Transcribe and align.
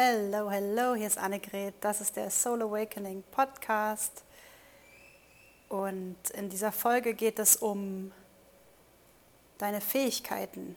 Hello, 0.00 0.48
hello, 0.48 0.94
hier 0.94 1.08
ist 1.08 1.18
Annegret. 1.18 1.74
Das 1.80 2.00
ist 2.00 2.14
der 2.14 2.30
Soul 2.30 2.62
Awakening 2.62 3.24
Podcast. 3.32 4.22
Und 5.68 6.14
in 6.34 6.48
dieser 6.48 6.70
Folge 6.70 7.14
geht 7.14 7.40
es 7.40 7.56
um 7.56 8.12
deine 9.58 9.80
Fähigkeiten. 9.80 10.76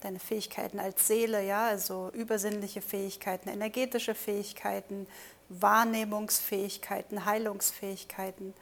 Deine 0.00 0.20
Fähigkeiten 0.20 0.78
als 0.78 1.08
Seele, 1.08 1.42
ja, 1.42 1.66
also 1.66 2.12
übersinnliche 2.14 2.82
Fähigkeiten, 2.82 3.48
energetische 3.48 4.14
Fähigkeiten, 4.14 5.08
Wahrnehmungsfähigkeiten, 5.48 7.24
Heilungsfähigkeiten. 7.24 8.54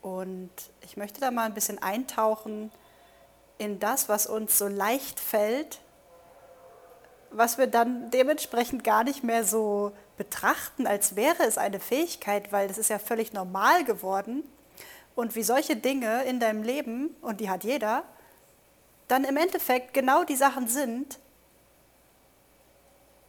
Und 0.00 0.50
ich 0.80 0.96
möchte 0.96 1.20
da 1.20 1.30
mal 1.30 1.44
ein 1.44 1.54
bisschen 1.54 1.80
eintauchen 1.80 2.72
in 3.58 3.78
das, 3.78 4.08
was 4.08 4.26
uns 4.26 4.58
so 4.58 4.66
leicht 4.66 5.20
fällt, 5.20 5.80
was 7.34 7.58
wir 7.58 7.66
dann 7.66 8.10
dementsprechend 8.10 8.84
gar 8.84 9.04
nicht 9.04 9.24
mehr 9.24 9.44
so 9.44 9.92
betrachten, 10.16 10.86
als 10.86 11.16
wäre 11.16 11.42
es 11.44 11.58
eine 11.58 11.80
Fähigkeit, 11.80 12.52
weil 12.52 12.68
das 12.68 12.78
ist 12.78 12.90
ja 12.90 12.98
völlig 12.98 13.32
normal 13.32 13.84
geworden. 13.84 14.44
Und 15.14 15.34
wie 15.34 15.42
solche 15.42 15.76
Dinge 15.76 16.22
in 16.24 16.40
deinem 16.40 16.62
Leben, 16.62 17.14
und 17.20 17.40
die 17.40 17.50
hat 17.50 17.64
jeder, 17.64 18.04
dann 19.08 19.24
im 19.24 19.36
Endeffekt 19.36 19.92
genau 19.92 20.24
die 20.24 20.36
Sachen 20.36 20.68
sind, 20.68 21.18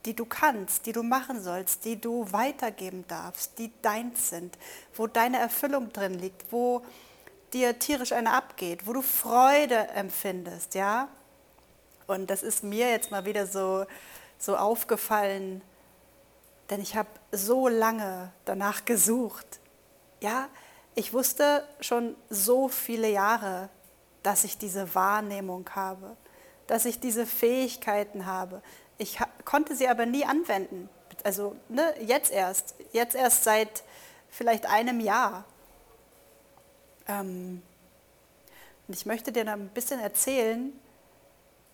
die 0.06 0.16
du 0.16 0.26
kannst, 0.26 0.86
die 0.86 0.92
du 0.92 1.04
machen 1.04 1.42
sollst, 1.42 1.86
die 1.86 2.00
du 2.00 2.32
weitergeben 2.32 3.06
darfst, 3.08 3.58
die 3.58 3.72
deins 3.82 4.30
sind, 4.30 4.58
wo 4.96 5.08
deine 5.08 5.40
Erfüllung 5.40 5.92
drin 5.94 6.14
liegt, 6.16 6.52
wo 6.52 6.84
dir 7.54 7.78
tierisch 7.80 8.12
eine 8.12 8.32
abgeht, 8.32 8.86
wo 8.86 8.94
du 8.94 9.02
Freude 9.02 9.88
empfindest, 9.90 10.76
ja? 10.76 11.08
Und 12.08 12.30
das 12.30 12.44
ist 12.44 12.64
mir 12.64 12.90
jetzt 12.90 13.12
mal 13.12 13.26
wieder 13.26 13.48
so, 13.48 13.86
so 14.38 14.56
aufgefallen, 14.58 15.62
denn 16.70 16.82
ich 16.82 16.96
habe 16.96 17.10
so 17.32 17.68
lange 17.68 18.32
danach 18.46 18.86
gesucht. 18.86 19.60
Ja, 20.22 20.50
ich 20.96 21.14
wusste 21.14 21.68
schon 21.80 22.16
so 22.30 22.68
viele 22.68 23.10
Jahre, 23.10 23.70
dass 24.22 24.44
ich 24.44 24.58
diese 24.58 24.96
Wahrnehmung 24.96 25.70
habe, 25.76 26.16
dass 26.68 26.86
ich 26.86 27.00
diese 27.00 27.26
Fähigkeiten 27.26 28.26
habe. 28.26 28.62
Ich 28.98 29.20
konnte 29.44 29.76
sie 29.76 29.88
aber 29.88 30.06
nie 30.06 30.26
anwenden. 30.26 30.90
Also 31.24 31.56
ne, 31.70 31.94
jetzt 32.02 32.32
erst, 32.32 32.76
jetzt 32.92 33.16
erst 33.16 33.44
seit 33.44 33.84
vielleicht 34.30 34.66
einem 34.66 35.00
Jahr. 35.00 35.46
Ähm, 37.08 37.62
und 38.88 38.94
ich 38.96 39.06
möchte 39.06 39.32
dir 39.32 39.46
da 39.46 39.54
ein 39.54 39.70
bisschen 39.70 40.00
erzählen, 40.00 40.74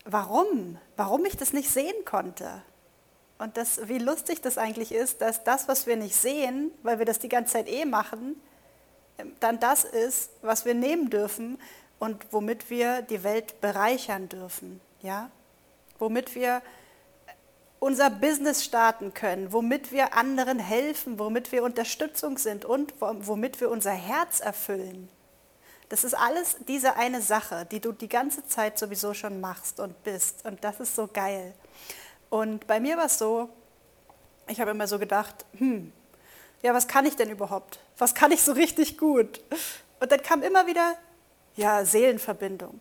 warum, 0.06 0.78
warum 0.98 1.26
ich 1.26 1.38
das 1.38 1.54
nicht 1.54 1.70
sehen 1.70 2.06
konnte. 2.06 2.62
Und 3.38 3.56
das, 3.56 3.88
wie 3.88 4.00
lustig 4.00 4.42
das 4.42 4.58
eigentlich 4.58 4.92
ist, 4.92 5.22
dass 5.22 5.44
das, 5.44 5.68
was 5.68 5.88
wir 5.88 5.96
nicht 5.96 6.16
sehen, 6.16 6.72
weil 6.84 7.00
wir 7.00 7.06
das 7.06 7.20
die 7.20 7.30
ganze 7.30 7.54
Zeit 7.54 7.70
eh 7.70 7.86
machen, 7.86 8.42
dann 9.40 9.60
das 9.60 9.84
ist, 9.84 10.32
was 10.42 10.66
wir 10.66 10.74
nehmen 10.74 11.10
dürfen 11.10 11.58
und 12.00 12.26
womit 12.32 12.70
wir 12.70 13.02
die 13.02 13.24
Welt 13.24 13.62
bereichern 13.62 14.30
dürfen, 14.30 14.82
ja? 15.02 15.30
Womit 16.00 16.36
wir 16.36 16.62
unser 17.80 18.10
Business 18.10 18.64
starten 18.64 19.14
können, 19.14 19.52
womit 19.54 19.92
wir 19.92 20.14
anderen 20.14 20.60
helfen, 20.60 21.18
womit 21.20 21.52
wir 21.52 21.64
Unterstützung 21.64 22.38
sind 22.38 22.66
und 22.66 22.94
womit 23.00 23.62
wir 23.62 23.70
unser 23.70 23.92
Herz 23.92 24.40
erfüllen. 24.40 25.10
Das 25.90 26.04
ist 26.04 26.14
alles 26.14 26.58
diese 26.68 26.96
eine 26.96 27.22
Sache, 27.22 27.66
die 27.70 27.80
du 27.80 27.92
die 27.92 28.08
ganze 28.08 28.46
Zeit 28.46 28.78
sowieso 28.78 29.14
schon 29.16 29.42
machst 29.42 29.80
und 29.80 30.04
bist. 30.04 30.46
Und 30.46 30.64
das 30.64 30.80
ist 30.80 30.96
so 30.96 31.08
geil. 31.08 31.54
Und 32.30 32.68
bei 32.68 32.80
mir 32.80 32.96
war 32.96 33.06
es 33.06 33.18
so, 33.18 33.50
ich 34.48 34.62
habe 34.62 34.72
immer 34.72 34.88
so 34.88 35.00
gedacht, 35.00 35.46
hm, 35.58 35.92
ja, 36.62 36.74
was 36.74 36.88
kann 36.88 37.06
ich 37.06 37.16
denn 37.16 37.30
überhaupt? 37.30 37.80
Was 37.98 38.14
kann 38.14 38.32
ich 38.32 38.42
so 38.44 38.52
richtig 38.52 38.98
gut? 38.98 39.42
Und 40.00 40.12
dann 40.12 40.22
kam 40.22 40.44
immer 40.44 40.68
wieder, 40.68 40.96
ja, 41.56 41.84
Seelenverbindung. 41.84 42.80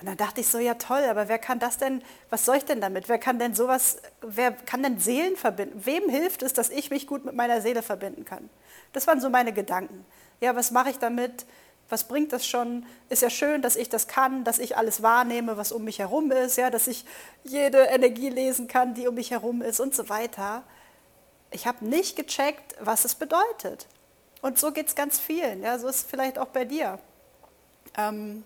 Und 0.00 0.06
dann 0.06 0.16
dachte 0.16 0.40
ich 0.40 0.48
so, 0.48 0.58
ja 0.58 0.74
toll, 0.74 1.04
aber 1.04 1.28
wer 1.28 1.38
kann 1.38 1.58
das 1.58 1.76
denn, 1.76 2.02
was 2.30 2.46
soll 2.46 2.56
ich 2.56 2.64
denn 2.64 2.80
damit? 2.80 3.10
Wer 3.10 3.18
kann 3.18 3.38
denn 3.38 3.54
sowas, 3.54 3.98
wer 4.22 4.52
kann 4.52 4.82
denn 4.82 4.98
Seelen 4.98 5.36
verbinden? 5.36 5.84
Wem 5.84 6.08
hilft 6.08 6.42
es, 6.42 6.54
dass 6.54 6.70
ich 6.70 6.90
mich 6.90 7.06
gut 7.06 7.26
mit 7.26 7.34
meiner 7.34 7.60
Seele 7.60 7.82
verbinden 7.82 8.24
kann? 8.24 8.48
Das 8.94 9.06
waren 9.06 9.20
so 9.20 9.28
meine 9.28 9.52
Gedanken. 9.52 10.06
Ja, 10.40 10.56
was 10.56 10.70
mache 10.70 10.88
ich 10.88 10.98
damit? 10.98 11.44
Was 11.90 12.04
bringt 12.04 12.32
das 12.32 12.46
schon? 12.46 12.86
Ist 13.08 13.22
ja 13.22 13.30
schön, 13.30 13.62
dass 13.62 13.76
ich 13.76 13.88
das 13.88 14.06
kann, 14.06 14.44
dass 14.44 14.58
ich 14.58 14.76
alles 14.76 15.02
wahrnehme, 15.02 15.56
was 15.56 15.72
um 15.72 15.84
mich 15.84 15.98
herum 15.98 16.30
ist, 16.30 16.56
ja, 16.56 16.70
dass 16.70 16.86
ich 16.86 17.04
jede 17.44 17.78
Energie 17.78 18.30
lesen 18.30 18.68
kann, 18.68 18.94
die 18.94 19.08
um 19.08 19.16
mich 19.16 19.32
herum 19.32 19.60
ist 19.60 19.80
und 19.80 19.94
so 19.94 20.08
weiter. 20.08 20.62
Ich 21.50 21.66
habe 21.66 21.84
nicht 21.84 22.16
gecheckt, 22.16 22.76
was 22.80 23.04
es 23.04 23.16
bedeutet. 23.16 23.86
Und 24.40 24.58
so 24.58 24.70
geht 24.70 24.86
es 24.86 24.94
ganz 24.94 25.18
vielen. 25.18 25.62
Ja, 25.62 25.78
so 25.78 25.88
ist 25.88 25.96
es 25.96 26.02
vielleicht 26.04 26.38
auch 26.38 26.46
bei 26.46 26.64
dir. 26.64 26.98
Ähm, 27.98 28.44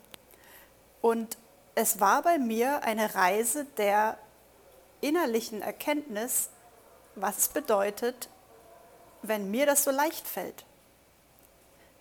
und 1.02 1.36
es 1.74 2.00
war 2.00 2.22
bei 2.22 2.38
mir 2.38 2.82
eine 2.82 3.14
Reise 3.14 3.66
der 3.76 4.16
innerlichen 5.02 5.60
Erkenntnis, 5.60 6.48
was 7.14 7.36
es 7.38 7.48
bedeutet, 7.48 8.30
wenn 9.22 9.50
mir 9.50 9.66
das 9.66 9.84
so 9.84 9.90
leicht 9.90 10.26
fällt 10.26 10.64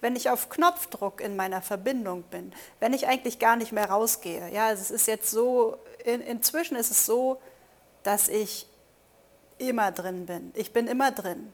wenn 0.04 0.18
ich 0.18 0.30
auf 0.30 0.50
Knopfdruck 0.50 1.22
in 1.22 1.38
meiner 1.38 1.62
Verbindung 1.62 2.24
bin, 2.24 2.52
wenn 2.82 2.92
ich 2.92 3.08
eigentlich 3.08 3.40
gar 3.40 3.56
nicht 3.56 3.72
mehr 3.72 3.90
rausgehe. 3.90 4.52
Ja, 4.52 4.68
also 4.68 4.82
es 4.82 4.92
ist 4.92 5.08
jetzt 5.08 5.32
so, 5.32 5.78
in, 6.04 6.20
inzwischen 6.20 6.76
ist 6.76 6.92
es 6.92 7.06
so, 7.06 7.42
dass 8.04 8.28
ich 8.28 8.68
immer 9.60 9.94
drin 9.94 10.26
bin. 10.26 10.52
Ich 10.56 10.74
bin 10.74 10.88
immer 10.88 11.12
drin. 11.12 11.54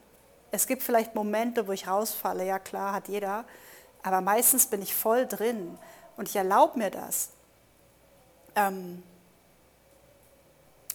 Es 0.50 0.66
gibt 0.66 0.82
vielleicht 0.82 1.14
Momente, 1.14 1.68
wo 1.68 1.72
ich 1.72 1.86
rausfalle, 1.86 2.44
ja 2.44 2.58
klar, 2.58 2.92
hat 2.92 3.06
jeder, 3.06 3.44
aber 4.02 4.20
meistens 4.20 4.66
bin 4.66 4.82
ich 4.82 4.96
voll 4.96 5.28
drin 5.28 5.78
und 6.16 6.28
ich 6.28 6.34
erlaube 6.34 6.76
mir 6.76 6.90
das. 6.90 7.30
Ähm, 8.56 9.04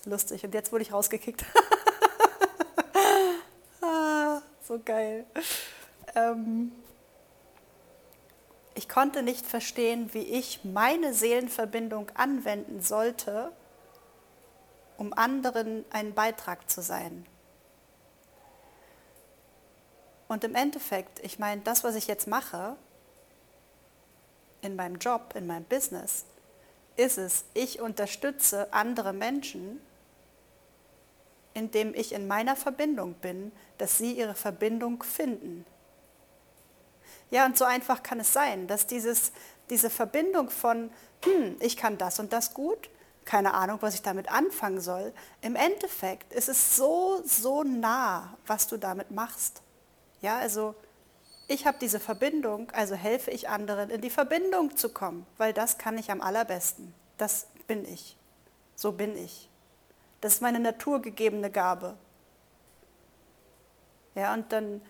lustig, 0.03 0.43
und 0.43 0.53
jetzt 0.53 0.73
wurde 0.73 0.81
ich 0.81 0.91
rausgekickt. 0.91 1.45
ah, 3.81 4.41
so 4.61 4.77
geil. 4.83 5.25
Ähm, 6.15 6.73
ich 8.85 8.89
konnte 8.89 9.23
nicht 9.23 9.47
verstehen, 9.47 10.13
wie 10.13 10.21
ich 10.21 10.63
meine 10.63 11.15
Seelenverbindung 11.15 12.11
anwenden 12.13 12.83
sollte, 12.83 13.51
um 14.97 15.11
anderen 15.11 15.83
ein 15.89 16.13
Beitrag 16.13 16.69
zu 16.69 16.83
sein. 16.83 17.25
Und 20.27 20.43
im 20.43 20.53
Endeffekt, 20.53 21.19
ich 21.25 21.39
meine, 21.39 21.61
das, 21.61 21.83
was 21.83 21.95
ich 21.95 22.05
jetzt 22.05 22.27
mache, 22.27 22.75
in 24.61 24.75
meinem 24.75 24.97
Job, 24.97 25.33
in 25.33 25.47
meinem 25.47 25.65
Business, 25.65 26.25
ist 26.95 27.17
es, 27.17 27.45
ich 27.55 27.81
unterstütze 27.81 28.71
andere 28.71 29.13
Menschen, 29.13 29.81
indem 31.55 31.95
ich 31.95 32.11
in 32.13 32.27
meiner 32.27 32.55
Verbindung 32.55 33.15
bin, 33.15 33.51
dass 33.79 33.97
sie 33.97 34.11
ihre 34.13 34.35
Verbindung 34.35 35.01
finden. 35.01 35.65
Ja, 37.31 37.45
und 37.45 37.57
so 37.57 37.65
einfach 37.65 38.03
kann 38.03 38.19
es 38.19 38.33
sein, 38.33 38.67
dass 38.67 38.87
dieses, 38.87 39.31
diese 39.69 39.89
Verbindung 39.89 40.49
von, 40.49 40.91
hm, 41.23 41.57
ich 41.59 41.77
kann 41.77 41.97
das 41.97 42.19
und 42.19 42.33
das 42.33 42.53
gut, 42.53 42.89
keine 43.25 43.55
Ahnung, 43.55 43.79
was 43.81 43.95
ich 43.95 44.01
damit 44.03 44.31
anfangen 44.31 44.79
soll, 44.79 45.11
im 45.41 45.55
Endeffekt 45.55 46.31
ist 46.31 46.47
es 46.47 46.75
so, 46.75 47.21
so 47.25 47.63
nah, 47.63 48.37
was 48.45 48.67
du 48.67 48.77
damit 48.77 49.11
machst. 49.11 49.61
Ja, 50.21 50.37
also 50.37 50.75
ich 51.47 51.67
habe 51.67 51.77
diese 51.79 51.99
Verbindung, 51.99 52.71
also 52.71 52.95
helfe 52.95 53.31
ich 53.31 53.49
anderen, 53.49 53.89
in 53.89 54.01
die 54.01 54.09
Verbindung 54.09 54.77
zu 54.77 54.89
kommen, 54.89 55.25
weil 55.37 55.53
das 55.53 55.77
kann 55.77 55.97
ich 55.97 56.11
am 56.11 56.21
allerbesten. 56.21 56.93
Das 57.17 57.47
bin 57.67 57.85
ich. 57.85 58.17
So 58.75 58.91
bin 58.91 59.17
ich. 59.17 59.49
Das 60.21 60.35
ist 60.35 60.41
meine 60.41 60.59
naturgegebene 60.59 61.51
Gabe. 61.51 61.95
Ja, 64.15 64.33
und 64.33 64.51
dann 64.51 64.81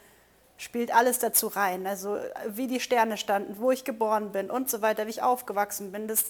spielt 0.58 0.94
alles 0.94 1.20
dazu 1.20 1.48
rein. 1.48 1.86
Also 1.88 2.18
wie 2.48 2.68
die 2.68 2.80
Sterne 2.80 3.18
standen, 3.18 3.60
wo 3.60 3.72
ich 3.72 3.84
geboren 3.84 4.32
bin 4.32 4.50
und 4.50 4.70
so 4.70 4.82
weiter, 4.82 5.06
wie 5.06 5.12
ich 5.12 5.22
aufgewachsen 5.22 5.92
bin. 5.92 6.08
Das 6.08 6.26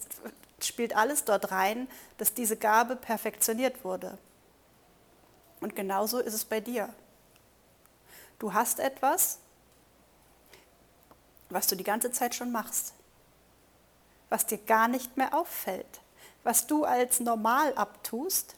spielt 0.62 0.96
alles 0.96 1.26
dort 1.26 1.52
rein, 1.52 1.88
dass 2.18 2.34
diese 2.34 2.58
Gabe 2.58 2.96
perfektioniert 2.96 3.84
wurde. 3.84 4.18
Und 5.62 5.76
genauso 5.76 6.20
ist 6.20 6.34
es 6.34 6.46
bei 6.46 6.60
dir. 6.60 6.94
Du 8.40 8.54
hast 8.54 8.80
etwas, 8.80 9.40
was 11.50 11.68
du 11.68 11.76
die 11.76 11.84
ganze 11.84 12.12
Zeit 12.12 12.36
schon 12.36 12.52
machst, 12.52 12.94
was 14.30 14.46
dir 14.46 14.58
gar 14.58 14.88
nicht 14.88 15.16
mehr 15.18 15.34
auffällt, 15.34 16.02
was 16.44 16.68
du 16.68 16.84
als 16.84 17.20
normal 17.20 17.74
abtust 17.76 18.56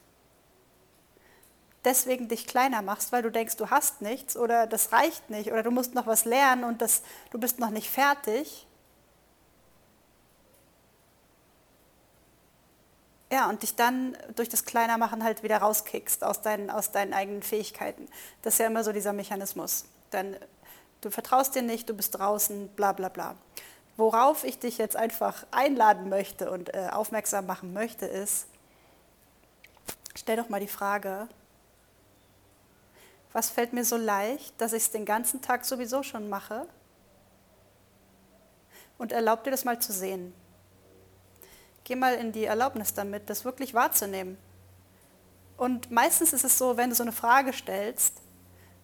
deswegen 1.86 2.28
dich 2.28 2.48
kleiner 2.48 2.82
machst, 2.82 3.12
weil 3.12 3.22
du 3.22 3.32
denkst, 3.32 3.58
du 3.58 3.70
hast 3.70 4.02
nichts 4.02 4.36
oder 4.36 4.68
das 4.68 4.92
reicht 4.92 5.30
nicht 5.30 5.52
oder 5.52 5.64
du 5.64 5.72
musst 5.72 5.96
noch 5.96 6.08
was 6.08 6.26
lernen 6.26 6.64
und 6.64 6.82
das, 6.82 7.02
du 7.32 7.40
bist 7.40 7.60
noch 7.60 7.70
nicht 7.70 7.90
fertig. 7.90 8.68
Ja, 13.32 13.50
und 13.50 13.62
dich 13.62 13.76
dann 13.76 14.18
durch 14.36 14.48
das 14.48 14.64
Kleinermachen 14.64 15.24
halt 15.24 15.44
wieder 15.44 15.58
rauskickst 15.58 16.24
aus 16.24 16.42
deinen, 16.42 16.70
aus 16.70 16.92
deinen 16.92 17.14
eigenen 17.14 17.44
Fähigkeiten. 17.44 18.08
Das 18.42 18.54
ist 18.54 18.60
ja 18.60 18.68
immer 18.68 18.86
so 18.86 18.94
dieser 18.94 19.12
Mechanismus. 19.12 19.86
Dann, 20.12 20.38
du 21.02 21.10
vertraust 21.10 21.54
dir 21.54 21.62
nicht, 21.62 21.90
du 21.90 21.94
bist 21.94 22.18
draußen, 22.18 22.70
bla 22.70 22.94
bla 22.94 23.10
bla. 23.10 23.36
Worauf 23.98 24.46
ich 24.46 24.60
dich 24.60 24.78
jetzt 24.78 24.96
einfach 24.96 25.46
einladen 25.52 26.08
möchte 26.08 26.52
und 26.52 26.74
äh, 26.74 26.88
aufmerksam 26.92 27.48
machen 27.48 27.74
möchte, 27.74 28.06
ist, 28.06 28.48
stell 30.16 30.38
doch 30.38 30.48
mal 30.48 30.62
die 30.62 30.68
Frage, 30.68 31.28
was 33.34 33.50
fällt 33.50 33.74
mir 33.74 33.86
so 33.86 33.98
leicht, 33.98 34.60
dass 34.60 34.74
ich 34.74 34.84
es 34.84 34.92
den 34.92 35.06
ganzen 35.06 35.42
Tag 35.42 35.66
sowieso 35.66 36.04
schon 36.04 36.30
mache? 36.30 36.68
Und 38.98 39.12
erlaub 39.12 39.44
dir 39.44 39.52
das 39.52 39.66
mal 39.66 39.80
zu 39.80 39.94
sehen. 39.94 40.34
Geh 41.84 41.96
mal 41.96 42.16
in 42.16 42.32
die 42.32 42.46
Erlaubnis 42.46 42.94
damit, 42.94 43.30
das 43.30 43.46
wirklich 43.46 43.74
wahrzunehmen. 43.74 44.38
Und 45.56 45.92
meistens 45.92 46.34
ist 46.34 46.44
es 46.44 46.58
so, 46.58 46.78
wenn 46.78 46.90
du 46.90 46.96
so 46.96 47.04
eine 47.04 47.12
Frage 47.12 47.54
stellst, 47.54 48.22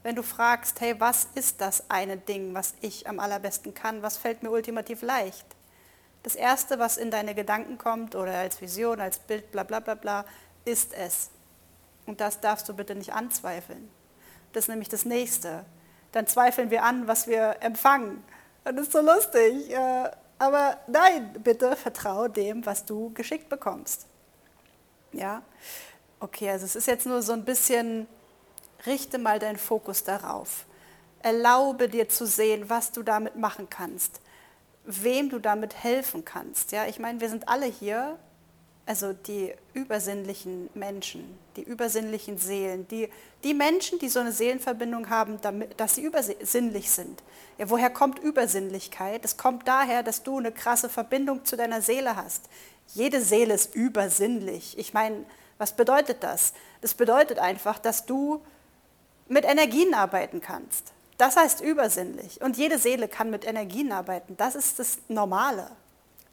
wenn 0.04 0.16
du 0.16 0.24
fragst, 0.24 0.82
hey, 0.82 1.00
was 1.00 1.28
ist 1.36 1.62
das 1.62 1.90
eine 1.90 2.18
Ding, 2.18 2.54
was 2.54 2.74
ich 2.82 3.08
am 3.08 3.20
allerbesten 3.20 3.74
kann, 3.74 4.02
was 4.02 4.18
fällt 4.18 4.44
mir 4.44 4.52
ultimativ 4.52 5.02
leicht? 5.02 5.46
Das 6.24 6.36
Erste, 6.36 6.80
was 6.80 6.98
in 6.98 7.12
deine 7.12 7.36
Gedanken 7.36 7.78
kommt 7.78 8.16
oder 8.16 8.38
als 8.38 8.62
Vision, 8.62 9.00
als 9.00 9.20
Bild, 9.20 9.52
bla 9.52 9.64
bla 9.64 9.80
bla 9.80 9.96
bla, 9.96 10.26
ist 10.66 10.94
es. 10.94 11.30
Und 12.06 12.22
das 12.22 12.40
darfst 12.40 12.68
du 12.68 12.74
bitte 12.74 12.96
nicht 12.96 13.14
anzweifeln. 13.14 13.90
Das 14.54 14.66
ist 14.66 14.68
nämlich 14.70 14.90
das 14.90 15.06
Nächste. 15.06 15.66
Dann 16.12 16.28
zweifeln 16.28 16.70
wir 16.70 16.84
an, 16.84 17.08
was 17.08 17.28
wir 17.28 17.58
empfangen. 17.60 18.24
Das 18.64 18.76
ist 18.76 18.92
so 18.92 19.02
lustig. 19.02 19.72
Äh, 19.72 20.10
aber 20.40 20.78
nein, 20.88 21.36
bitte 21.44 21.76
vertraue 21.76 22.30
dem, 22.30 22.66
was 22.66 22.86
du 22.86 23.12
geschickt 23.14 23.50
bekommst. 23.50 24.08
Ja? 25.12 25.42
Okay, 26.20 26.50
also 26.50 26.66
es 26.66 26.76
ist 26.76 26.88
jetzt 26.88 27.06
nur 27.06 27.22
so 27.22 27.34
ein 27.34 27.46
bisschen, 27.46 28.08
richte 28.86 29.18
mal 29.18 29.40
deinen 29.40 29.58
Fokus 29.58 30.04
darauf. 30.04 30.66
Erlaube 31.20 31.90
dir 31.90 32.10
zu 32.10 32.26
sehen, 32.26 32.70
was 32.70 32.92
du 32.92 33.04
damit 33.04 33.36
machen 33.36 33.70
kannst, 33.70 34.22
wem 34.84 35.30
du 35.30 35.40
damit 35.40 35.84
helfen 35.84 36.26
kannst. 36.26 36.72
Ja, 36.72 36.86
ich 36.86 37.00
meine, 37.00 37.22
wir 37.22 37.30
sind 37.30 37.48
alle 37.48 37.66
hier, 37.66 38.18
also 38.86 39.14
die 39.14 39.54
übersinnlichen 39.74 40.70
Menschen, 40.74 41.38
die 41.56 41.64
übersinnlichen 41.64 42.38
Seelen, 42.38 42.88
die, 42.90 43.10
die 43.44 43.54
Menschen, 43.54 44.00
die 44.00 44.10
so 44.10 44.20
eine 44.20 44.32
Seelenverbindung 44.32 45.10
haben, 45.10 45.40
damit, 45.42 45.80
dass 45.80 45.96
sie 45.96 46.04
übersinnlich 46.04 46.92
sind. 46.92 47.24
Ja, 47.58 47.70
woher 47.70 47.90
kommt 47.90 48.20
Übersinnlichkeit? 48.20 49.24
Es 49.24 49.38
kommt 49.38 49.68
daher, 49.68 50.04
dass 50.04 50.24
du 50.24 50.38
eine 50.38 50.52
krasse 50.52 50.90
Verbindung 50.90 51.46
zu 51.46 51.56
deiner 51.56 51.82
Seele 51.82 52.16
hast. 52.16 52.44
Jede 52.94 53.22
Seele 53.22 53.54
ist 53.54 53.74
übersinnlich. 53.74 54.78
Ich 54.78 54.94
meine, 54.94 55.24
was 55.58 55.76
bedeutet 55.76 56.24
das? 56.24 56.54
Das 56.82 56.94
bedeutet 56.94 57.40
einfach, 57.40 57.80
dass 57.80 58.06
du 58.06 58.42
mit 59.30 59.46
Energien 59.46 59.94
arbeiten 59.94 60.42
kannst. 60.42 60.92
Das 61.18 61.38
heißt 61.38 61.62
übersinnlich. 61.62 62.42
Und 62.42 62.58
jede 62.58 62.78
Seele 62.78 63.08
kann 63.08 63.30
mit 63.30 63.46
Energien 63.46 63.94
arbeiten. 63.94 64.36
Das 64.36 64.56
ist 64.56 64.80
das 64.80 64.98
Normale. 65.08 65.70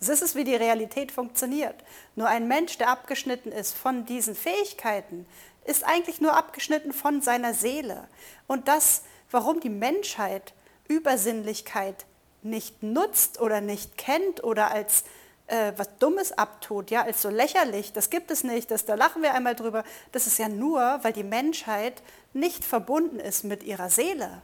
Das 0.00 0.22
ist, 0.22 0.34
wie 0.34 0.44
die 0.44 0.56
Realität 0.56 1.12
funktioniert. 1.12 1.76
Nur 2.16 2.26
ein 2.28 2.48
Mensch, 2.48 2.78
der 2.78 2.88
abgeschnitten 2.88 3.52
ist 3.52 3.76
von 3.76 4.06
diesen 4.06 4.34
Fähigkeiten, 4.34 5.26
ist 5.64 5.84
eigentlich 5.84 6.20
nur 6.22 6.36
abgeschnitten 6.36 6.92
von 6.92 7.20
seiner 7.20 7.52
Seele. 7.52 8.08
Und 8.46 8.66
das, 8.66 9.02
warum 9.30 9.60
die 9.60 9.68
Menschheit 9.68 10.54
Übersinnlichkeit 10.88 12.06
nicht 12.42 12.82
nutzt 12.82 13.40
oder 13.40 13.60
nicht 13.60 13.98
kennt 13.98 14.42
oder 14.42 14.70
als 14.70 15.04
äh, 15.46 15.72
was 15.76 15.98
Dummes 15.98 16.32
abtut, 16.32 16.90
ja, 16.90 17.02
als 17.02 17.22
so 17.22 17.28
lächerlich, 17.28 17.92
das 17.92 18.08
gibt 18.10 18.30
es 18.30 18.42
nicht, 18.42 18.70
das, 18.70 18.86
da 18.86 18.94
lachen 18.94 19.22
wir 19.22 19.34
einmal 19.34 19.54
drüber, 19.54 19.84
das 20.12 20.26
ist 20.26 20.38
ja 20.38 20.48
nur, 20.48 20.98
weil 21.02 21.12
die 21.12 21.24
Menschheit 21.24 22.02
nicht 22.32 22.64
verbunden 22.64 23.20
ist 23.20 23.44
mit 23.44 23.62
ihrer 23.62 23.90
Seele. 23.90 24.42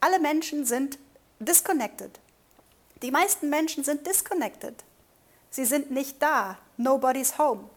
Alle 0.00 0.20
Menschen 0.20 0.64
sind 0.64 0.98
disconnected. 1.40 2.20
Die 3.02 3.10
meisten 3.10 3.50
Menschen 3.50 3.84
sind 3.84 4.06
disconnected. 4.06 4.74
Sie 5.50 5.64
sind 5.64 5.90
nicht 5.90 6.20
da. 6.22 6.58
Nobody's 6.76 7.38
home. 7.38 7.68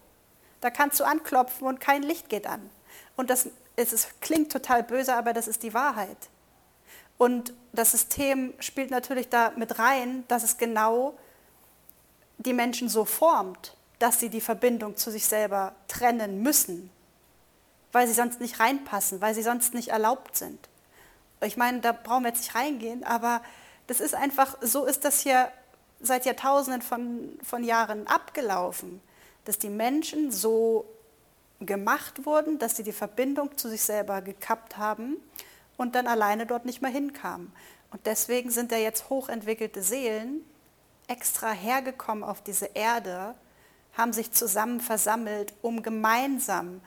Da 0.60 0.70
kannst 0.70 1.00
du 1.00 1.04
anklopfen 1.04 1.66
und 1.66 1.80
kein 1.80 2.02
Licht 2.02 2.28
geht 2.28 2.46
an. 2.46 2.68
Und 3.16 3.30
das 3.30 3.48
es 3.76 4.08
klingt 4.20 4.52
total 4.52 4.82
böse, 4.82 5.14
aber 5.14 5.32
das 5.32 5.48
ist 5.48 5.62
die 5.62 5.74
Wahrheit. 5.74 6.28
Und 7.18 7.52
das 7.72 7.92
System 7.92 8.54
spielt 8.58 8.90
natürlich 8.90 9.28
da 9.28 9.52
mit 9.56 9.78
rein, 9.78 10.24
dass 10.28 10.42
es 10.42 10.58
genau 10.58 11.14
die 12.38 12.52
Menschen 12.52 12.88
so 12.88 13.04
formt, 13.04 13.76
dass 13.98 14.20
sie 14.20 14.30
die 14.30 14.40
Verbindung 14.40 14.96
zu 14.96 15.10
sich 15.10 15.26
selber 15.26 15.74
trennen 15.88 16.42
müssen, 16.42 16.90
weil 17.92 18.06
sie 18.06 18.14
sonst 18.14 18.40
nicht 18.40 18.60
reinpassen, 18.60 19.20
weil 19.20 19.34
sie 19.34 19.42
sonst 19.42 19.74
nicht 19.74 19.88
erlaubt 19.88 20.36
sind. 20.36 20.68
Ich 21.42 21.56
meine, 21.56 21.80
da 21.80 21.92
brauchen 21.92 22.24
wir 22.24 22.28
jetzt 22.28 22.40
nicht 22.40 22.54
reingehen, 22.54 23.04
aber 23.04 23.42
das 23.90 23.98
ist 23.98 24.14
einfach, 24.14 24.56
so 24.60 24.84
ist 24.84 25.04
das 25.04 25.18
hier 25.18 25.50
seit 26.00 26.24
Jahrtausenden 26.24 26.80
von, 26.80 27.36
von 27.42 27.64
Jahren 27.64 28.06
abgelaufen, 28.06 29.00
dass 29.46 29.58
die 29.58 29.68
Menschen 29.68 30.30
so 30.30 30.84
gemacht 31.58 32.24
wurden, 32.24 32.60
dass 32.60 32.76
sie 32.76 32.84
die 32.84 32.92
Verbindung 32.92 33.58
zu 33.58 33.68
sich 33.68 33.82
selber 33.82 34.22
gekappt 34.22 34.78
haben 34.78 35.16
und 35.76 35.96
dann 35.96 36.06
alleine 36.06 36.46
dort 36.46 36.66
nicht 36.66 36.82
mehr 36.82 36.92
hinkamen. 36.92 37.52
Und 37.90 38.06
deswegen 38.06 38.52
sind 38.52 38.70
da 38.70 38.76
jetzt 38.76 39.10
hochentwickelte 39.10 39.82
Seelen 39.82 40.42
extra 41.08 41.50
hergekommen 41.50 42.22
auf 42.22 42.44
diese 42.44 42.66
Erde, 42.74 43.34
haben 43.94 44.12
sich 44.12 44.30
zusammen 44.30 44.78
versammelt, 44.78 45.52
um 45.62 45.82
gemeinsam 45.82 46.80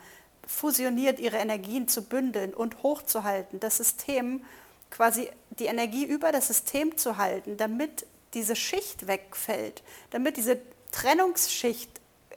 fusioniert 0.48 1.20
ihre 1.20 1.36
Energien 1.36 1.90
zu 1.90 2.02
bündeln 2.02 2.54
und 2.54 2.82
hochzuhalten, 2.82 3.60
das 3.60 3.76
System 3.76 4.46
quasi 4.94 5.30
die 5.60 5.66
Energie 5.66 6.06
über 6.06 6.32
das 6.32 6.48
System 6.48 6.98
zu 6.98 7.18
halten, 7.18 7.58
damit 7.58 8.06
diese 8.36 8.56
Schicht 8.56 9.08
wegfällt, 9.08 9.84
damit 10.12 10.38
diese 10.38 10.62
Trennungsschicht 10.92 11.90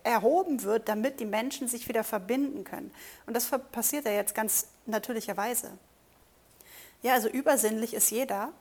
erhoben 0.02 0.62
wird, 0.62 0.88
damit 0.88 1.20
die 1.20 1.26
Menschen 1.26 1.68
sich 1.68 1.88
wieder 1.88 2.02
verbinden 2.02 2.64
können. 2.64 2.92
Und 3.26 3.34
das 3.34 3.50
passiert 3.72 4.06
ja 4.06 4.12
jetzt 4.12 4.34
ganz 4.34 4.68
natürlicherweise. 4.86 5.70
Ja, 7.02 7.12
also 7.12 7.28
übersinnlich 7.28 7.92
ist 7.92 8.10
jeder. 8.10 8.52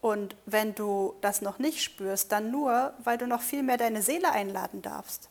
Und 0.00 0.34
wenn 0.46 0.74
du 0.74 1.14
das 1.20 1.42
noch 1.42 1.58
nicht 1.58 1.82
spürst, 1.82 2.32
dann 2.32 2.50
nur, 2.50 2.94
weil 3.04 3.18
du 3.18 3.26
noch 3.26 3.42
viel 3.42 3.62
mehr 3.62 3.76
deine 3.76 4.02
Seele 4.02 4.32
einladen 4.32 4.82
darfst. 4.82 5.28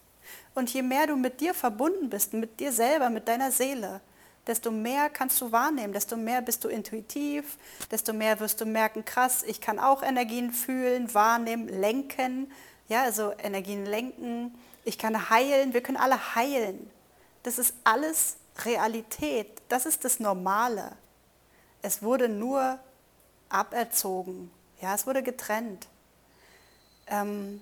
Und 0.55 0.73
je 0.73 0.81
mehr 0.81 1.07
du 1.07 1.15
mit 1.15 1.41
dir 1.41 1.53
verbunden 1.53 2.09
bist, 2.09 2.33
mit 2.33 2.59
dir 2.59 2.71
selber, 2.71 3.09
mit 3.09 3.27
deiner 3.27 3.51
Seele, 3.51 4.01
desto 4.47 4.71
mehr 4.71 5.09
kannst 5.09 5.39
du 5.41 5.51
wahrnehmen, 5.51 5.93
desto 5.93 6.15
mehr 6.17 6.41
bist 6.41 6.63
du 6.63 6.69
intuitiv, 6.69 7.57
desto 7.91 8.13
mehr 8.13 8.39
wirst 8.39 8.61
du 8.61 8.65
merken, 8.65 9.05
krass, 9.05 9.43
ich 9.43 9.61
kann 9.61 9.79
auch 9.79 10.01
Energien 10.01 10.51
fühlen, 10.53 11.13
wahrnehmen, 11.13 11.67
lenken, 11.67 12.51
ja, 12.87 13.03
also 13.03 13.33
Energien 13.37 13.85
lenken, 13.85 14.57
ich 14.85 14.97
kann 14.97 15.29
heilen, 15.29 15.73
wir 15.73 15.81
können 15.81 15.97
alle 15.97 16.35
heilen. 16.35 16.89
Das 17.43 17.59
ist 17.59 17.73
alles 17.83 18.37
Realität, 18.63 19.61
das 19.67 19.85
ist 19.85 20.05
das 20.05 20.19
Normale. 20.19 20.93
Es 21.81 22.01
wurde 22.01 22.29
nur 22.29 22.79
aberzogen, 23.49 24.49
ja, 24.81 24.95
es 24.95 25.05
wurde 25.05 25.23
getrennt. 25.23 25.87
Ähm, 27.07 27.61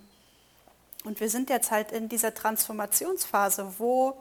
und 1.03 1.19
wir 1.19 1.29
sind 1.29 1.49
jetzt 1.49 1.71
halt 1.71 1.91
in 1.91 2.09
dieser 2.09 2.33
Transformationsphase, 2.33 3.75
wo 3.77 4.17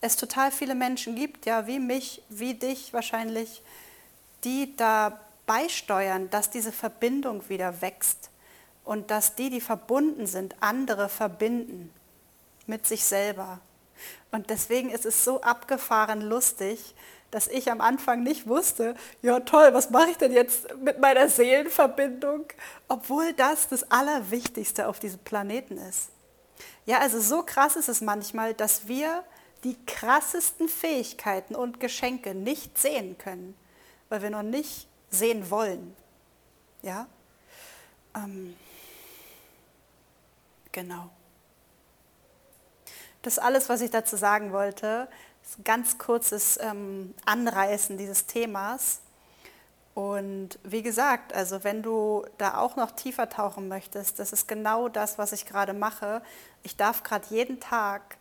es 0.00 0.16
total 0.16 0.52
viele 0.52 0.74
Menschen 0.74 1.14
gibt, 1.14 1.46
ja, 1.46 1.66
wie 1.66 1.78
mich, 1.78 2.22
wie 2.28 2.54
dich 2.54 2.92
wahrscheinlich, 2.92 3.62
die 4.44 4.76
da 4.76 5.20
beisteuern, 5.46 6.30
dass 6.30 6.50
diese 6.50 6.72
Verbindung 6.72 7.48
wieder 7.48 7.80
wächst 7.80 8.30
und 8.84 9.10
dass 9.10 9.34
die, 9.34 9.50
die 9.50 9.60
verbunden 9.60 10.26
sind, 10.26 10.54
andere 10.60 11.08
verbinden 11.08 11.92
mit 12.66 12.86
sich 12.86 13.04
selber. 13.04 13.60
Und 14.30 14.50
deswegen 14.50 14.90
ist 14.90 15.06
es 15.06 15.24
so 15.24 15.40
abgefahren 15.40 16.20
lustig, 16.20 16.94
dass 17.30 17.48
ich 17.48 17.70
am 17.70 17.80
Anfang 17.80 18.22
nicht 18.22 18.46
wusste, 18.46 18.94
ja 19.20 19.40
toll, 19.40 19.74
was 19.74 19.90
mache 19.90 20.10
ich 20.10 20.16
denn 20.16 20.32
jetzt 20.32 20.74
mit 20.78 20.98
meiner 20.98 21.28
Seelenverbindung, 21.28 22.46
obwohl 22.88 23.32
das 23.34 23.68
das 23.68 23.90
Allerwichtigste 23.90 24.88
auf 24.88 24.98
diesem 24.98 25.18
Planeten 25.20 25.76
ist. 25.76 26.08
Ja, 26.86 27.00
also 27.00 27.20
so 27.20 27.42
krass 27.42 27.76
ist 27.76 27.88
es 27.88 28.00
manchmal, 28.00 28.54
dass 28.54 28.88
wir 28.88 29.24
die 29.64 29.76
krassesten 29.86 30.68
Fähigkeiten 30.68 31.54
und 31.54 31.80
Geschenke 31.80 32.34
nicht 32.34 32.78
sehen 32.78 33.18
können, 33.18 33.56
weil 34.08 34.22
wir 34.22 34.30
noch 34.30 34.42
nicht 34.42 34.88
sehen 35.10 35.50
wollen. 35.50 35.96
Ja? 36.82 37.06
Ähm, 38.14 38.56
genau. 40.72 41.10
Das 43.22 43.34
ist 43.34 43.38
alles, 43.40 43.68
was 43.68 43.80
ich 43.80 43.90
dazu 43.90 44.16
sagen 44.16 44.52
wollte. 44.52 45.08
Ist 45.42 45.58
ein 45.58 45.64
ganz 45.64 45.98
kurzes 45.98 46.58
ähm, 46.62 47.14
Anreißen 47.24 47.98
dieses 47.98 48.26
Themas. 48.26 49.00
Und 49.94 50.60
wie 50.62 50.82
gesagt, 50.82 51.32
also 51.32 51.64
wenn 51.64 51.82
du 51.82 52.24
da 52.38 52.58
auch 52.58 52.76
noch 52.76 52.92
tiefer 52.92 53.28
tauchen 53.28 53.66
möchtest, 53.66 54.20
das 54.20 54.32
ist 54.32 54.46
genau 54.46 54.88
das, 54.88 55.18
was 55.18 55.32
ich 55.32 55.44
gerade 55.44 55.72
mache. 55.72 56.22
Ich 56.62 56.76
darf 56.76 57.02
gerade 57.02 57.26
jeden 57.30 57.58
Tag 57.58 58.16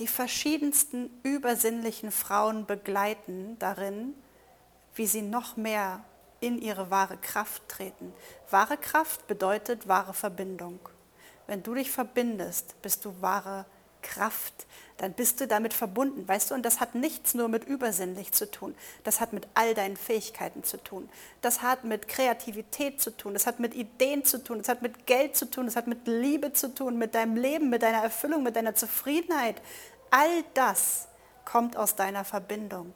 die 0.00 0.08
verschiedensten 0.08 1.10
übersinnlichen 1.22 2.10
Frauen 2.10 2.66
begleiten 2.66 3.58
darin, 3.58 4.14
wie 4.94 5.06
sie 5.06 5.22
noch 5.22 5.56
mehr 5.56 6.02
in 6.40 6.58
ihre 6.60 6.90
wahre 6.90 7.18
Kraft 7.18 7.68
treten. 7.68 8.12
Wahre 8.50 8.78
Kraft 8.78 9.26
bedeutet 9.26 9.86
wahre 9.86 10.14
Verbindung. 10.14 10.80
Wenn 11.46 11.62
du 11.62 11.74
dich 11.74 11.90
verbindest, 11.90 12.80
bist 12.80 13.04
du 13.04 13.14
wahre 13.20 13.66
Kraft 14.14 14.66
dann 15.00 15.14
bist 15.14 15.40
du 15.40 15.46
damit 15.46 15.72
verbunden, 15.72 16.28
weißt 16.28 16.50
du? 16.50 16.54
Und 16.54 16.62
das 16.62 16.78
hat 16.78 16.94
nichts 16.94 17.32
nur 17.32 17.48
mit 17.48 17.64
übersinnlich 17.64 18.32
zu 18.32 18.50
tun. 18.50 18.74
Das 19.02 19.22
hat 19.22 19.32
mit 19.32 19.48
all 19.54 19.72
deinen 19.72 19.96
Fähigkeiten 19.96 20.62
zu 20.62 20.76
tun. 20.76 21.08
Das 21.40 21.62
hat 21.62 21.84
mit 21.84 22.06
Kreativität 22.06 23.00
zu 23.00 23.16
tun. 23.16 23.32
Das 23.32 23.46
hat 23.46 23.60
mit 23.60 23.74
Ideen 23.74 24.26
zu 24.26 24.44
tun. 24.44 24.58
Das 24.58 24.68
hat 24.68 24.82
mit 24.82 25.06
Geld 25.06 25.36
zu 25.36 25.50
tun. 25.50 25.64
Das 25.64 25.76
hat 25.76 25.86
mit 25.86 26.06
Liebe 26.06 26.52
zu 26.52 26.74
tun, 26.74 26.98
mit 26.98 27.14
deinem 27.14 27.36
Leben, 27.36 27.70
mit 27.70 27.82
deiner 27.82 28.02
Erfüllung, 28.02 28.42
mit 28.42 28.56
deiner 28.56 28.74
Zufriedenheit. 28.74 29.62
All 30.10 30.44
das 30.52 31.08
kommt 31.46 31.78
aus 31.78 31.96
deiner 31.96 32.26
Verbindung. 32.26 32.92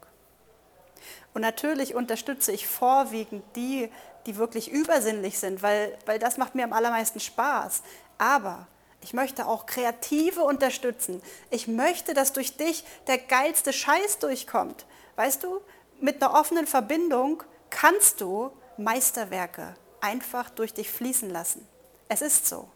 Und 1.33 1.41
natürlich 1.41 1.95
unterstütze 1.95 2.53
ich 2.53 2.67
vorwiegend 2.67 3.45
die, 3.57 3.89
die 4.27 4.37
wirklich 4.37 4.71
übersinnlich 4.71 5.39
sind, 5.39 5.63
weil, 5.63 5.97
weil 6.05 6.19
das 6.19 6.37
macht 6.37 6.55
mir 6.55 6.65
am 6.65 6.75
allermeisten 6.75 7.21
Spaß. 7.21 7.83
Aber 8.19 8.67
ich 9.05 9.13
möchte 9.13 9.47
auch 9.47 9.67
Kreative 9.67 10.41
unterstützen. 10.41 11.21
Ich 11.51 11.69
möchte, 11.69 12.15
dass 12.15 12.33
durch 12.33 12.57
dich 12.57 12.85
der 13.07 13.19
geilste 13.19 13.75
Scheiß 13.75 14.19
durchkommt. 14.19 14.87
Weißt 15.17 15.45
du, 15.45 15.61
mit 16.01 16.23
einer 16.23 16.33
offenen 16.33 16.67
Verbindung 16.67 17.43
kannst 17.69 18.23
du 18.23 18.51
Meisterwerke 18.79 19.75
einfach 20.01 20.49
durch 20.49 20.73
dich 20.73 20.91
fließen 20.91 21.29
lassen. 21.29 21.69
Es 22.09 22.23
ist 22.23 22.47
so. 22.47 22.67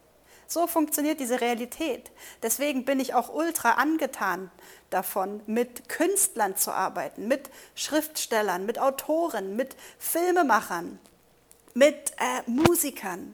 So 0.45 0.67
funktioniert 0.67 1.19
diese 1.19 1.41
Realität. 1.41 2.11
Deswegen 2.43 2.85
bin 2.85 2.99
ich 2.99 3.15
auch 3.15 3.33
ultra 3.33 3.71
angetan 3.71 4.51
davon, 4.91 5.41
mit 5.47 5.89
Künstlern 5.89 6.55
zu 6.55 6.71
arbeiten, 6.71 7.27
mit 7.27 7.49
Schriftstellern, 7.73 8.67
mit 8.67 8.77
Autoren, 8.77 9.55
mit 9.55 9.75
Filmemachern, 9.97 10.99
mit 11.73 12.11
äh, 12.17 12.47
Musikern, 12.47 13.33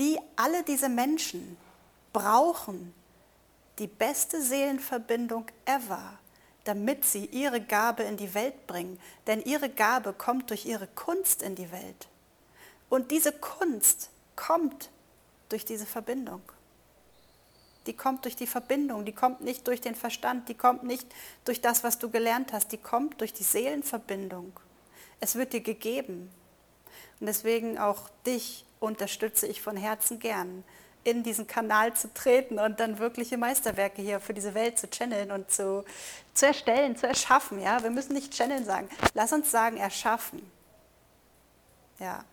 die 0.00 0.18
alle 0.34 0.64
diese 0.64 0.88
Menschen 0.88 1.56
brauchen 2.16 2.94
die 3.78 3.86
beste 3.86 4.40
Seelenverbindung 4.40 5.44
ever, 5.66 6.18
damit 6.64 7.04
sie 7.04 7.26
ihre 7.26 7.60
Gabe 7.60 8.04
in 8.04 8.16
die 8.16 8.32
Welt 8.32 8.66
bringen. 8.66 8.98
Denn 9.26 9.42
ihre 9.42 9.68
Gabe 9.68 10.14
kommt 10.14 10.48
durch 10.48 10.64
ihre 10.64 10.86
Kunst 10.86 11.42
in 11.42 11.56
die 11.56 11.70
Welt. 11.70 12.08
Und 12.88 13.10
diese 13.10 13.32
Kunst 13.32 14.08
kommt 14.34 14.88
durch 15.50 15.66
diese 15.66 15.84
Verbindung. 15.84 16.40
Die 17.86 17.92
kommt 17.92 18.24
durch 18.24 18.34
die 18.34 18.46
Verbindung, 18.46 19.04
die 19.04 19.12
kommt 19.12 19.42
nicht 19.42 19.66
durch 19.66 19.82
den 19.82 19.94
Verstand, 19.94 20.48
die 20.48 20.54
kommt 20.54 20.84
nicht 20.84 21.06
durch 21.44 21.60
das, 21.60 21.84
was 21.84 21.98
du 21.98 22.08
gelernt 22.08 22.54
hast, 22.54 22.72
die 22.72 22.78
kommt 22.78 23.20
durch 23.20 23.34
die 23.34 23.44
Seelenverbindung. 23.44 24.58
Es 25.20 25.34
wird 25.34 25.52
dir 25.52 25.60
gegeben. 25.60 26.30
Und 27.20 27.26
deswegen 27.26 27.78
auch 27.78 28.08
dich 28.26 28.64
unterstütze 28.80 29.46
ich 29.46 29.60
von 29.60 29.76
Herzen 29.76 30.18
gern, 30.18 30.64
in 31.06 31.22
diesen 31.22 31.46
Kanal 31.46 31.94
zu 31.94 32.12
treten 32.12 32.58
und 32.58 32.80
dann 32.80 32.98
wirkliche 32.98 33.38
Meisterwerke 33.38 34.02
hier 34.02 34.18
für 34.20 34.34
diese 34.34 34.54
Welt 34.54 34.78
zu 34.78 34.88
channeln 34.90 35.30
und 35.30 35.50
zu, 35.50 35.84
zu 36.34 36.46
erstellen, 36.46 36.96
zu 36.96 37.06
erschaffen. 37.06 37.60
Ja? 37.60 37.82
Wir 37.82 37.90
müssen 37.90 38.12
nicht 38.12 38.34
channeln 38.34 38.64
sagen. 38.64 38.88
Lass 39.14 39.32
uns 39.32 39.50
sagen, 39.50 39.76
erschaffen. 39.76 40.50
Ja, 42.00 42.24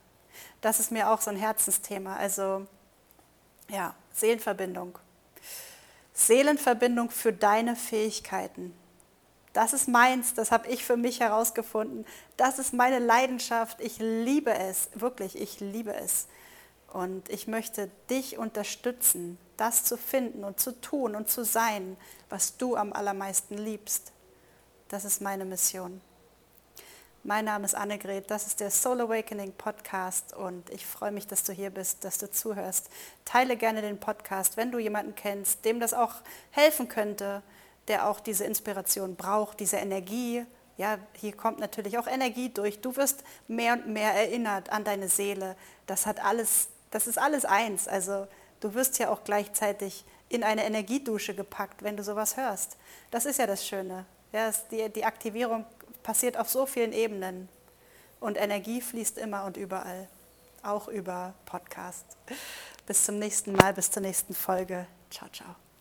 das 0.61 0.79
ist 0.79 0.91
mir 0.91 1.09
auch 1.09 1.21
so 1.21 1.29
ein 1.29 1.37
Herzensthema. 1.37 2.15
Also, 2.15 2.65
ja, 3.69 3.93
Seelenverbindung. 4.13 4.97
Seelenverbindung 6.13 7.11
für 7.11 7.31
deine 7.31 7.75
Fähigkeiten. 7.75 8.73
Das 9.53 9.73
ist 9.73 9.87
meins, 9.87 10.33
das 10.33 10.51
habe 10.51 10.67
ich 10.67 10.83
für 10.83 10.97
mich 10.97 11.19
herausgefunden. 11.19 12.05
Das 12.37 12.57
ist 12.57 12.73
meine 12.73 12.97
Leidenschaft. 12.97 13.79
Ich 13.81 13.99
liebe 13.99 14.51
es, 14.51 14.89
wirklich, 14.95 15.39
ich 15.39 15.59
liebe 15.59 15.93
es. 15.93 16.27
Und 16.93 17.27
ich 17.29 17.47
möchte 17.47 17.89
dich 18.11 18.37
unterstützen, 18.37 19.39
das 19.57 19.83
zu 19.83 19.97
finden 19.97 20.43
und 20.43 20.59
zu 20.59 20.79
tun 20.79 21.15
und 21.15 21.27
zu 21.27 21.43
sein, 21.43 21.97
was 22.29 22.57
du 22.57 22.75
am 22.75 22.93
allermeisten 22.93 23.57
liebst. 23.57 24.11
Das 24.89 25.03
ist 25.03 25.19
meine 25.19 25.43
Mission. 25.43 26.01
Mein 27.23 27.45
Name 27.45 27.65
ist 27.65 27.73
Annegret, 27.73 28.29
das 28.29 28.45
ist 28.45 28.59
der 28.59 28.69
Soul 28.69 29.01
Awakening 29.01 29.53
Podcast 29.53 30.35
und 30.35 30.69
ich 30.69 30.85
freue 30.85 31.11
mich, 31.11 31.25
dass 31.25 31.43
du 31.43 31.51
hier 31.51 31.71
bist, 31.71 32.03
dass 32.03 32.19
du 32.19 32.29
zuhörst. 32.29 32.91
Teile 33.25 33.57
gerne 33.57 33.81
den 33.81 33.99
Podcast, 33.99 34.55
wenn 34.55 34.71
du 34.71 34.77
jemanden 34.77 35.15
kennst, 35.15 35.65
dem 35.65 35.79
das 35.79 35.95
auch 35.95 36.15
helfen 36.51 36.89
könnte, 36.89 37.41
der 37.87 38.07
auch 38.07 38.19
diese 38.19 38.43
Inspiration 38.43 39.15
braucht, 39.15 39.59
diese 39.61 39.77
Energie. 39.77 40.45
Ja, 40.77 40.99
hier 41.13 41.35
kommt 41.35 41.59
natürlich 41.59 41.97
auch 41.97 42.07
Energie 42.07 42.49
durch. 42.49 42.81
Du 42.81 42.95
wirst 42.97 43.23
mehr 43.47 43.73
und 43.73 43.87
mehr 43.87 44.13
erinnert 44.13 44.69
an 44.69 44.83
deine 44.83 45.07
Seele. 45.07 45.55
Das 45.87 46.05
hat 46.05 46.23
alles 46.23 46.67
das 46.93 47.07
ist 47.07 47.17
alles 47.17 47.43
eins. 47.43 47.87
Also 47.87 48.27
du 48.59 48.73
wirst 48.75 48.99
ja 48.99 49.09
auch 49.09 49.23
gleichzeitig 49.23 50.05
in 50.29 50.43
eine 50.43 50.63
Energiedusche 50.63 51.33
gepackt, 51.33 51.83
wenn 51.83 51.97
du 51.97 52.03
sowas 52.03 52.37
hörst. 52.37 52.77
Das 53.11 53.25
ist 53.25 53.39
ja 53.39 53.47
das 53.47 53.67
Schöne. 53.67 54.05
Ja, 54.31 54.51
die, 54.71 54.89
die 54.89 55.05
Aktivierung 55.05 55.65
passiert 56.03 56.37
auf 56.37 56.49
so 56.49 56.65
vielen 56.65 56.93
Ebenen. 56.93 57.49
Und 58.19 58.37
Energie 58.37 58.79
fließt 58.79 59.17
immer 59.17 59.43
und 59.45 59.57
überall, 59.57 60.07
auch 60.61 60.87
über 60.87 61.33
Podcast. 61.45 62.05
Bis 62.85 63.05
zum 63.05 63.19
nächsten 63.19 63.53
Mal, 63.53 63.73
bis 63.73 63.89
zur 63.91 64.01
nächsten 64.01 64.33
Folge. 64.33 64.87
Ciao, 65.09 65.29
ciao. 65.29 65.72